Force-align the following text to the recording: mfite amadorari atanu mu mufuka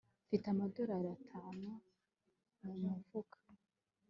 mfite 0.25 0.45
amadorari 0.53 1.09
atanu 1.17 1.69
mu 2.63 2.73
mufuka 2.83 3.37